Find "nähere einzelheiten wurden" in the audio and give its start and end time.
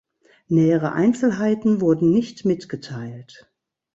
0.47-2.09